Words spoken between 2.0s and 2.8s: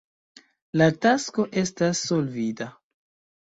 solvita.